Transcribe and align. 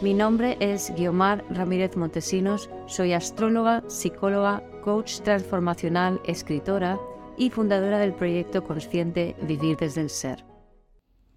Mi 0.00 0.14
nombre 0.14 0.56
es 0.60 0.94
Guiomar 0.94 1.44
Ramírez 1.50 1.96
Montesinos, 1.96 2.70
soy 2.86 3.14
astróloga, 3.14 3.82
psicóloga, 3.88 4.62
coach 4.84 5.22
transformacional, 5.22 6.20
escritora 6.24 7.00
y 7.36 7.50
fundadora 7.50 7.98
del 7.98 8.14
proyecto 8.14 8.62
consciente 8.62 9.34
Vivir 9.42 9.76
desde 9.76 10.02
el 10.02 10.10
Ser. 10.10 10.44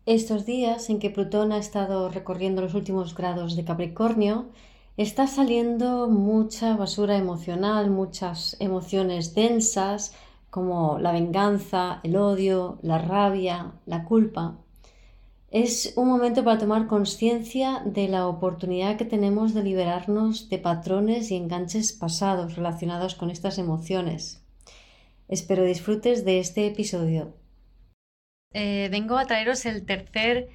Estos 0.06 0.46
días 0.46 0.92
en 0.92 1.00
que 1.00 1.10
Plutón 1.10 1.52
ha 1.54 1.58
estado 1.58 2.10
recorriendo 2.10 2.62
los 2.62 2.76
últimos 2.76 3.16
grados 3.16 3.56
de 3.56 3.66
Capricornio, 3.66 4.50
está 4.96 5.26
saliendo 5.26 6.08
mucha 6.08 6.78
basura 6.78 7.18
emocional, 7.18 7.90
muchas 7.90 8.58
emociones 8.60 9.34
densas 9.34 10.14
como 10.52 11.00
la 11.00 11.12
venganza, 11.12 12.00
el 12.04 12.16
odio, 12.16 12.78
la 12.84 13.00
rabia, 13.00 13.72
la 13.88 14.06
culpa. 14.06 14.54
Es 15.52 15.92
un 15.98 16.08
momento 16.08 16.46
para 16.46 16.58
tomar 16.58 16.88
conciencia 16.88 17.82
de 17.84 18.08
la 18.08 18.26
oportunidad 18.26 18.96
que 18.96 19.04
tenemos 19.04 19.54
de 19.54 19.64
liberarnos 19.64 20.48
de 20.48 20.58
patrones 20.60 21.30
y 21.30 21.36
enganches 21.36 21.92
pasados 21.92 22.56
relacionados 22.56 23.16
con 23.16 23.30
estas 23.30 23.58
emociones. 23.58 24.42
Espero 25.28 25.66
disfrutes 25.66 26.24
de 26.24 26.40
este 26.40 26.68
episodio. 26.68 27.36
Eh, 28.54 28.88
vengo 28.92 29.18
a 29.18 29.26
traeros 29.26 29.66
el 29.66 29.86
tercer 29.86 30.48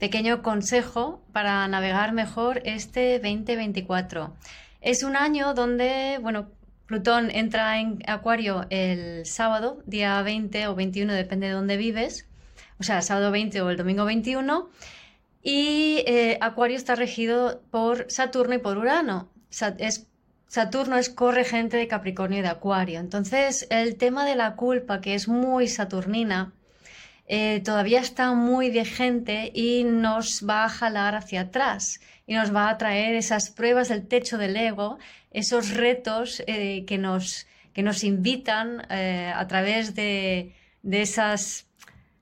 pequeño 0.00 0.42
consejo 0.42 1.22
para 1.32 1.68
navegar 1.68 2.12
mejor 2.12 2.60
este 2.64 3.20
2024. 3.20 4.34
Es 4.80 5.04
un 5.04 5.14
año 5.14 5.54
donde, 5.54 6.18
bueno, 6.20 6.48
Plutón 6.86 7.30
entra 7.30 7.78
en 7.78 8.00
Acuario 8.08 8.66
el 8.70 9.26
sábado, 9.26 9.80
día 9.86 10.20
20 10.22 10.66
o 10.66 10.74
21, 10.74 11.12
depende 11.12 11.46
de 11.46 11.52
dónde 11.52 11.76
vives 11.76 12.26
o 12.80 12.82
sea, 12.82 13.02
sábado 13.02 13.30
20 13.30 13.60
o 13.60 13.70
el 13.70 13.76
domingo 13.76 14.06
21. 14.06 14.70
Y 15.42 16.02
eh, 16.06 16.38
Acuario 16.40 16.76
está 16.76 16.94
regido 16.94 17.62
por 17.70 18.10
Saturno 18.10 18.54
y 18.54 18.58
por 18.58 18.78
Urano. 18.78 19.28
Saturno 20.48 20.96
es 20.96 21.10
corregente 21.10 21.76
de 21.76 21.86
Capricornio 21.86 22.38
y 22.38 22.42
de 22.42 22.48
Acuario. 22.48 22.98
Entonces, 22.98 23.66
el 23.70 23.96
tema 23.96 24.24
de 24.24 24.34
la 24.34 24.56
culpa, 24.56 25.00
que 25.00 25.14
es 25.14 25.28
muy 25.28 25.68
saturnina, 25.68 26.52
eh, 27.28 27.60
todavía 27.64 28.00
está 28.00 28.32
muy 28.32 28.70
vigente 28.70 29.52
y 29.54 29.84
nos 29.84 30.48
va 30.48 30.64
a 30.64 30.68
jalar 30.68 31.14
hacia 31.14 31.42
atrás 31.42 32.00
y 32.26 32.34
nos 32.34 32.54
va 32.54 32.68
a 32.68 32.78
traer 32.78 33.14
esas 33.14 33.50
pruebas 33.50 33.88
del 33.88 34.08
techo 34.08 34.38
del 34.38 34.56
ego, 34.56 34.98
esos 35.30 35.70
retos 35.74 36.42
eh, 36.46 36.84
que, 36.86 36.98
nos, 36.98 37.46
que 37.72 37.82
nos 37.82 38.02
invitan 38.02 38.80
a 38.90 39.46
través 39.46 39.94
de, 39.94 40.54
de 40.82 41.02
esas 41.02 41.69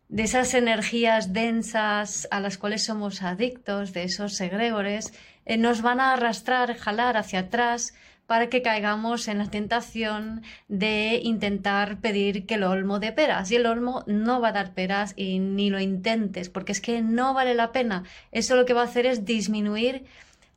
de 0.09 0.23
esas 0.23 0.55
energías 0.55 1.33
densas 1.33 2.29
a 2.31 2.41
las 2.41 2.59
cuales 2.59 2.85
somos 2.85 3.23
adictos, 3.23 3.93
de 3.93 4.05
esos 4.05 4.41
egregores, 4.41 5.13
eh, 5.45 5.57
nos 5.57 5.83
van 5.83 6.01
a 6.01 6.13
arrastrar, 6.13 6.75
jalar 6.77 7.17
hacia 7.17 7.41
atrás 7.41 7.95
para 8.27 8.51
que 8.51 8.61
caigamos 8.61 9.27
en 9.29 9.39
la 9.39 9.51
tentación 9.51 10.43
de 10.69 11.21
intentar 11.23 11.99
pedir 12.01 12.45
que 12.45 12.57
el 12.57 12.65
olmo 12.65 13.01
dé 13.01 13.11
peras. 13.13 13.51
Y 13.51 13.57
el 13.57 13.65
olmo 13.65 14.05
no 14.07 14.41
va 14.41 14.49
a 14.49 14.53
dar 14.53 14.75
peras 14.75 15.15
y 15.17 15.39
ni 15.39 15.71
lo 15.71 15.81
intentes, 15.81 16.51
porque 16.51 16.73
es 16.73 16.83
que 16.83 17.01
no 17.01 17.33
vale 17.33 17.55
la 17.55 17.73
pena. 17.73 18.05
Eso 18.31 18.55
lo 18.55 18.67
que 18.67 18.75
va 18.75 18.83
a 18.83 18.85
hacer 18.85 19.07
es 19.07 19.25
disminuir 19.25 20.05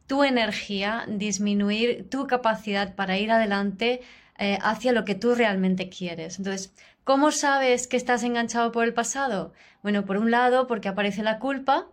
tu 0.06 0.26
energía, 0.26 1.06
disminuir 1.08 2.10
tu 2.10 2.28
capacidad 2.28 2.94
para 2.96 3.18
ir 3.18 3.32
adelante 3.32 4.02
eh, 4.38 4.58
hacia 4.62 4.92
lo 4.94 5.06
que 5.06 5.16
tú 5.16 5.36
realmente 5.36 5.90
quieres. 5.90 6.38
Entonces, 6.38 6.74
¿Cómo 7.04 7.32
sabes 7.32 7.88
que 7.88 7.98
estás 7.98 8.24
enganchado 8.24 8.72
por 8.72 8.84
el 8.86 8.94
pasado? 8.94 9.54
Bueno, 9.82 10.06
por 10.06 10.18
un 10.18 10.30
lado, 10.30 10.68
porque 10.68 10.88
aparece 10.88 11.24
la 11.24 11.40
culpa. 11.40 11.88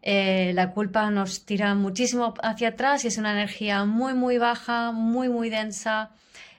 Eh, 0.00 0.52
la 0.54 0.72
culpa 0.72 1.10
nos 1.10 1.44
tira 1.44 1.74
muchísimo 1.74 2.32
hacia 2.42 2.68
atrás 2.68 3.04
y 3.04 3.08
es 3.08 3.18
una 3.18 3.32
energía 3.32 3.84
muy, 3.84 4.14
muy 4.14 4.38
baja, 4.38 4.92
muy, 4.92 5.28
muy 5.28 5.50
densa. 5.50 6.10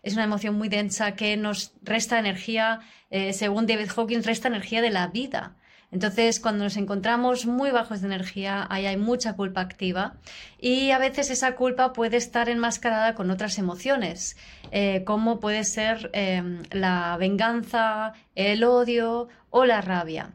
Es 0.03 0.13
una 0.13 0.25
emoción 0.25 0.55
muy 0.55 0.69
densa 0.69 1.16
que 1.16 1.37
nos 1.37 1.73
resta 1.81 2.19
energía, 2.19 2.81
eh, 3.09 3.33
según 3.33 3.66
David 3.66 3.89
Hawkins, 3.95 4.27
resta 4.27 4.47
energía 4.47 4.81
de 4.83 4.91
la 4.91 5.07
vida. 5.07 5.55
Entonces, 5.91 6.41
cuando 6.41 6.65
nos 6.65 6.75
encontramos 6.75 7.45
muy 7.45 7.71
bajos 7.71 8.01
de 8.01 8.07
energía, 8.07 8.67
ahí 8.69 8.85
hay 8.85 8.97
mucha 8.97 9.35
culpa 9.37 9.61
activa 9.61 10.17
y 10.59 10.91
a 10.91 10.97
veces 10.97 11.29
esa 11.29 11.55
culpa 11.55 11.93
puede 11.93 12.17
estar 12.17 12.49
enmascarada 12.49 13.15
con 13.15 13.31
otras 13.31 13.57
emociones, 13.57 14.35
eh, 14.71 15.03
como 15.05 15.39
puede 15.39 15.63
ser 15.63 16.09
em, 16.11 16.63
la 16.71 17.15
venganza, 17.17 18.13
el 18.35 18.65
odio 18.65 19.29
o 19.49 19.65
la 19.65 19.79
rabia. 19.79 20.33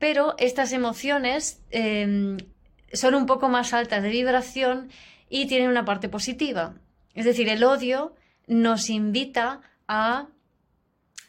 Pero 0.00 0.34
estas 0.38 0.72
emociones 0.72 1.62
em, 1.70 2.38
son 2.92 3.14
un 3.14 3.26
poco 3.26 3.48
más 3.48 3.72
altas 3.72 4.02
de 4.02 4.10
vibración 4.10 4.90
y 5.28 5.46
tienen 5.46 5.68
una 5.68 5.84
parte 5.84 6.08
positiva. 6.08 6.74
Es 7.14 7.24
decir, 7.24 7.48
el 7.48 7.62
odio 7.62 8.16
nos 8.48 8.90
invita 8.90 9.60
a 9.86 10.26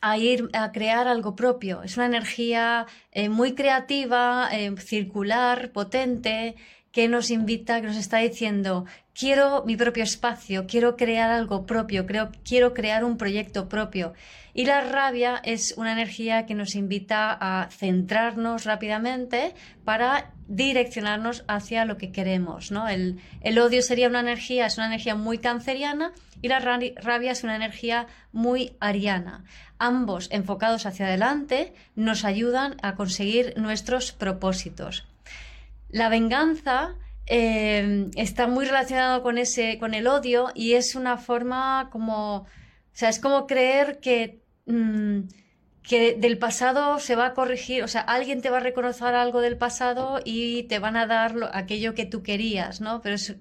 a 0.01 0.17
ir 0.17 0.49
a 0.53 0.71
crear 0.71 1.07
algo 1.07 1.35
propio. 1.35 1.83
Es 1.83 1.95
una 1.97 2.07
energía 2.07 2.87
eh, 3.11 3.29
muy 3.29 3.53
creativa, 3.53 4.49
eh, 4.51 4.75
circular, 4.77 5.71
potente, 5.71 6.55
que 6.91 7.07
nos 7.07 7.31
invita, 7.31 7.79
que 7.79 7.87
nos 7.87 7.95
está 7.95 8.17
diciendo, 8.17 8.85
quiero 9.13 9.63
mi 9.65 9.77
propio 9.77 10.03
espacio, 10.03 10.65
quiero 10.67 10.97
crear 10.97 11.31
algo 11.31 11.65
propio, 11.65 12.05
creo, 12.05 12.31
quiero 12.43 12.73
crear 12.73 13.05
un 13.05 13.17
proyecto 13.17 13.69
propio. 13.69 14.13
Y 14.53 14.65
la 14.65 14.81
rabia 14.81 15.39
es 15.43 15.75
una 15.77 15.93
energía 15.93 16.45
que 16.45 16.55
nos 16.55 16.75
invita 16.75 17.37
a 17.39 17.69
centrarnos 17.69 18.65
rápidamente 18.65 19.53
para 19.85 20.33
direccionarnos 20.51 21.45
hacia 21.47 21.85
lo 21.85 21.97
que 21.97 22.11
queremos. 22.11 22.71
El, 22.89 23.21
el 23.41 23.59
odio 23.59 23.81
sería 23.81 24.09
una 24.09 24.19
energía, 24.19 24.65
es 24.65 24.77
una 24.77 24.87
energía 24.87 25.15
muy 25.15 25.37
canceriana 25.37 26.11
y 26.41 26.49
la 26.49 26.59
rabia 26.59 27.31
es 27.31 27.43
una 27.43 27.55
energía 27.55 28.07
muy 28.33 28.75
ariana. 28.81 29.45
Ambos 29.79 30.27
enfocados 30.31 30.85
hacia 30.85 31.07
adelante 31.07 31.73
nos 31.95 32.25
ayudan 32.25 32.75
a 32.81 32.95
conseguir 32.95 33.53
nuestros 33.55 34.11
propósitos. 34.11 35.07
La 35.89 36.09
venganza 36.09 36.95
eh, 37.27 38.09
está 38.17 38.47
muy 38.47 38.65
relacionado 38.65 39.23
con 39.23 39.37
con 39.79 39.93
el 39.93 40.07
odio 40.07 40.49
y 40.53 40.73
es 40.73 40.95
una 40.95 41.17
forma 41.17 41.87
como, 41.93 42.35
o 42.35 42.47
sea, 42.91 43.07
es 43.07 43.19
como 43.19 43.47
creer 43.47 44.01
que, 44.01 44.41
mm, 44.65 45.21
que 45.83 46.15
del 46.15 46.37
pasado 46.37 46.99
se 46.99 47.15
va 47.15 47.27
a 47.27 47.33
corregir, 47.33 47.83
o 47.83 47.87
sea, 47.87 48.01
alguien 48.01 48.41
te 48.41 48.49
va 48.49 48.57
a 48.57 48.61
reconocer 48.61 49.15
algo 49.15 49.41
del 49.41 49.57
pasado 49.57 50.19
y 50.23 50.63
te 50.63 50.79
van 50.79 50.95
a 50.95 51.07
dar 51.07 51.33
aquello 51.53 51.95
que 51.95 52.05
tú 52.05 52.21
querías, 52.21 52.81
¿no? 52.81 53.01
Pero 53.01 53.15
es, 53.15 53.35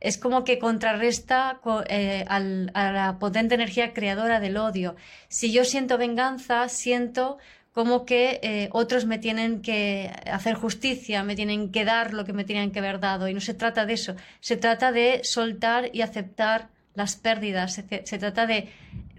es 0.00 0.18
como 0.18 0.44
que 0.44 0.58
contrarresta 0.58 1.60
eh, 1.88 2.24
a 2.28 2.40
la 2.40 3.16
potente 3.18 3.54
energía 3.54 3.92
creadora 3.92 4.40
del 4.40 4.56
odio. 4.56 4.96
Si 5.28 5.52
yo 5.52 5.64
siento 5.64 5.98
venganza, 5.98 6.68
siento 6.68 7.38
como 7.74 8.06
que 8.06 8.38
eh, 8.42 8.68
otros 8.72 9.04
me 9.04 9.18
tienen 9.18 9.60
que 9.60 10.12
hacer 10.30 10.54
justicia, 10.54 11.24
me 11.24 11.34
tienen 11.34 11.72
que 11.72 11.84
dar 11.84 12.14
lo 12.14 12.24
que 12.24 12.32
me 12.32 12.44
tenían 12.44 12.70
que 12.70 12.78
haber 12.78 13.00
dado. 13.00 13.28
Y 13.28 13.34
no 13.34 13.40
se 13.40 13.52
trata 13.52 13.84
de 13.84 13.94
eso, 13.94 14.14
se 14.40 14.56
trata 14.56 14.92
de 14.92 15.20
soltar 15.24 15.90
y 15.92 16.02
aceptar 16.02 16.68
las 16.94 17.16
pérdidas, 17.16 17.72
se, 17.74 18.18
trata 18.18 18.46
de 18.46 18.68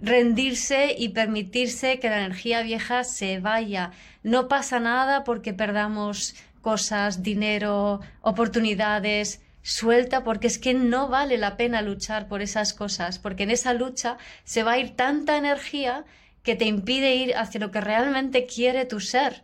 rendirse 0.02 0.96
y 0.98 1.10
permitirse 1.10 2.00
que 2.00 2.10
la 2.10 2.18
energía 2.18 2.62
vieja 2.62 3.04
se 3.04 3.40
vaya. 3.40 3.92
No 4.24 4.48
pasa 4.48 4.80
nada 4.80 5.24
porque 5.24 5.54
perdamos 5.54 6.36
cosas, 6.62 7.24
dinero, 7.24 8.02
oportunidades, 8.22 9.42
suelta 9.62 10.24
porque 10.24 10.48
es 10.48 10.60
que 10.60 10.74
no 10.74 11.10
vale 11.10 11.38
la 11.38 11.58
pena 11.58 11.82
luchar 11.82 12.28
por 12.28 12.42
esas 12.42 12.74
cosas, 12.74 13.20
porque 13.20 13.44
en 13.44 13.52
esa 13.52 13.74
lucha 13.74 14.18
se 14.44 14.64
va 14.64 14.74
a 14.74 14.78
ir 14.78 14.96
tanta 14.96 15.38
energía 15.38 16.06
que 16.44 16.56
te 16.56 16.66
impide 16.66 17.16
ir 17.16 17.36
hacia 17.36 17.60
lo 17.60 17.72
que 17.72 17.82
realmente 17.82 18.46
quiere 18.46 18.86
tu 18.86 19.00
ser. 19.00 19.44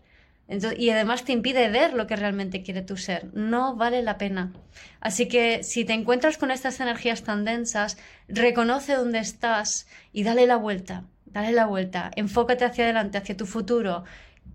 Y 0.78 0.90
además 0.90 1.24
te 1.24 1.32
impide 1.32 1.70
ver 1.70 1.94
lo 1.94 2.08
que 2.08 2.16
realmente 2.16 2.62
quiere 2.62 2.82
tu 2.82 2.98
ser. 2.98 3.34
No 3.34 3.76
vale 3.76 4.02
la 4.02 4.18
pena. 4.18 4.52
Así 5.00 5.28
que 5.28 5.64
si 5.64 5.86
te 5.86 5.94
encuentras 5.94 6.38
con 6.38 6.52
estas 6.52 6.80
energías 6.80 7.24
tan 7.24 7.46
densas, 7.46 7.98
reconoce 8.28 8.96
dónde 8.96 9.20
estás 9.20 9.88
y 10.12 10.24
dale 10.24 10.48
la 10.48 10.58
vuelta. 10.58 11.06
Dale 11.26 11.54
la 11.54 11.66
vuelta. 11.66 12.12
Enfócate 12.16 12.66
hacia 12.66 12.84
adelante, 12.84 13.18
hacia 13.18 13.38
tu 13.38 13.46
futuro. 13.46 14.04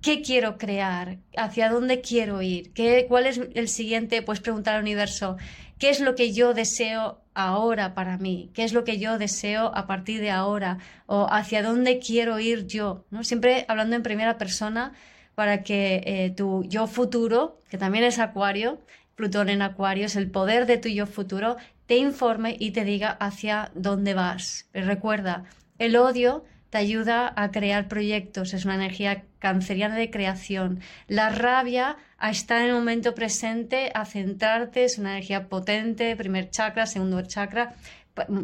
¿Qué 0.02 0.20
quiero 0.20 0.58
crear? 0.58 1.18
¿Hacia 1.36 1.70
dónde 1.70 2.02
quiero 2.02 2.42
ir? 2.42 2.72
¿Qué, 2.74 3.06
¿Cuál 3.08 3.26
es 3.26 3.40
el 3.54 3.68
siguiente? 3.68 4.20
Pues 4.20 4.40
preguntar 4.40 4.74
al 4.74 4.82
universo, 4.82 5.36
¿qué 5.78 5.88
es 5.88 6.00
lo 6.00 6.14
que 6.14 6.34
yo 6.34 6.52
deseo 6.52 7.22
ahora 7.34 7.94
para 7.94 8.18
mí? 8.18 8.50
¿Qué 8.52 8.64
es 8.64 8.74
lo 8.74 8.84
que 8.84 8.98
yo 8.98 9.16
deseo 9.18 9.74
a 9.74 9.86
partir 9.86 10.20
de 10.20 10.30
ahora? 10.30 10.78
¿O 11.06 11.26
hacia 11.30 11.62
dónde 11.62 11.98
quiero 11.98 12.38
ir 12.38 12.66
yo? 12.66 13.06
¿no? 13.10 13.24
Siempre 13.24 13.64
hablando 13.68 13.96
en 13.96 14.02
primera 14.02 14.36
persona 14.36 14.92
para 15.36 15.62
que 15.62 16.02
eh, 16.06 16.30
tu 16.30 16.64
yo 16.64 16.86
futuro, 16.86 17.60
que 17.68 17.78
también 17.78 18.04
es 18.04 18.18
acuario, 18.18 18.80
Plutón 19.14 19.48
en 19.48 19.62
acuario, 19.62 20.06
es 20.06 20.16
el 20.16 20.30
poder 20.30 20.66
de 20.66 20.78
tu 20.78 20.88
yo 20.88 21.06
futuro, 21.06 21.56
te 21.86 21.96
informe 21.96 22.56
y 22.58 22.72
te 22.72 22.84
diga 22.84 23.10
hacia 23.10 23.70
dónde 23.74 24.14
vas. 24.14 24.68
recuerda, 24.72 25.44
el 25.78 25.96
odio 25.96 26.44
te 26.70 26.78
ayuda 26.78 27.32
a 27.36 27.50
crear 27.50 27.86
proyectos, 27.86 28.54
es 28.54 28.64
una 28.64 28.74
energía 28.74 29.24
canceriana 29.38 29.94
de 29.96 30.10
creación. 30.10 30.80
La 31.06 31.28
rabia 31.28 31.96
a 32.18 32.30
estar 32.30 32.62
en 32.62 32.68
el 32.68 32.74
momento 32.74 33.14
presente, 33.14 33.90
a 33.94 34.04
centrarte, 34.06 34.84
es 34.84 34.98
una 34.98 35.12
energía 35.12 35.48
potente, 35.48 36.16
primer 36.16 36.50
chakra, 36.50 36.86
segundo 36.86 37.22
chakra, 37.22 37.74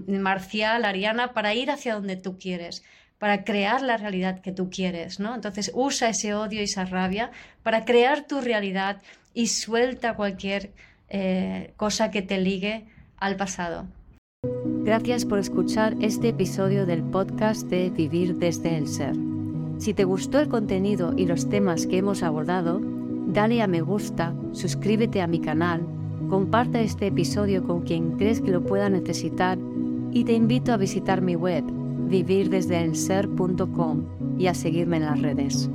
marcial, 0.07 0.85
ariana, 0.85 1.33
para 1.33 1.55
ir 1.55 1.71
hacia 1.71 1.95
donde 1.95 2.17
tú 2.17 2.39
quieres 2.39 2.83
para 3.23 3.45
crear 3.45 3.83
la 3.83 3.99
realidad 3.99 4.41
que 4.41 4.51
tú 4.51 4.69
quieres, 4.69 5.21
¿no? 5.21 5.33
Entonces 5.33 5.71
usa 5.75 6.09
ese 6.09 6.35
odio 6.35 6.61
y 6.61 6.65
esa 6.65 6.85
rabia 6.85 7.31
para 7.63 7.85
crear 7.85 8.27
tu 8.27 8.41
realidad 8.41 9.01
y 9.33 9.47
suelta 9.47 10.17
cualquier 10.17 10.73
eh, 11.09 11.73
cosa 11.77 12.11
que 12.11 12.23
te 12.23 12.39
ligue 12.39 12.85
al 13.19 13.37
pasado. 13.37 13.87
Gracias 14.83 15.25
por 15.25 15.39
escuchar 15.39 15.95
este 16.01 16.31
episodio 16.31 16.85
del 16.85 17.05
podcast 17.05 17.69
de 17.69 17.91
Vivir 17.91 18.39
desde 18.39 18.77
el 18.77 18.89
Ser. 18.89 19.15
Si 19.79 19.95
te 19.95 20.03
gustó 20.03 20.41
el 20.41 20.49
contenido 20.49 21.15
y 21.17 21.27
los 21.27 21.49
temas 21.49 21.87
que 21.87 21.99
hemos 21.99 22.25
abordado, 22.25 22.81
dale 22.83 23.63
a 23.63 23.69
me 23.69 23.83
gusta, 23.83 24.35
suscríbete 24.51 25.23
a 25.23 25.29
mi 25.29 25.39
canal, 25.39 25.87
comparte 26.29 26.83
este 26.83 27.07
episodio 27.07 27.63
con 27.63 27.83
quien 27.83 28.19
crees 28.19 28.41
que 28.41 28.51
lo 28.51 28.65
pueda 28.65 28.89
necesitar 28.89 29.59
y 30.11 30.25
te 30.25 30.33
invito 30.33 30.73
a 30.73 30.77
visitar 30.77 31.23
mi 31.23 31.37
web 31.37 31.82
vivirdesdeelser.com 32.13 34.05
y 34.39 34.47
a 34.47 34.55
seguirme 34.55 34.99
en 34.99 35.05
las 35.07 35.21
redes. 35.21 35.71